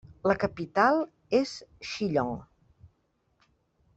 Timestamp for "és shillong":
1.39-2.33